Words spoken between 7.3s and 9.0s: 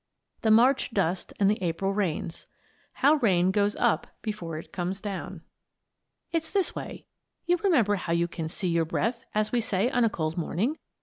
You remember how you can "see your